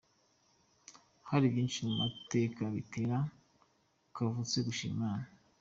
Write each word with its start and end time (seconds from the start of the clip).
Hari 1.29 1.45
byinshi 1.53 1.79
mu 1.87 1.93
mateka 2.01 2.61
bitera 2.75 3.17
Kavutse 4.15 4.57
gushima 4.67 4.93
Imana. 4.97 5.25